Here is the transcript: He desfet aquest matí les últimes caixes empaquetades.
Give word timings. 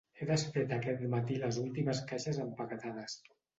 He 0.19 0.27
desfet 0.27 0.73
aquest 0.77 1.03
matí 1.11 1.37
les 1.45 1.61
últimes 1.65 2.03
caixes 2.15 2.43
empaquetades. 2.49 3.23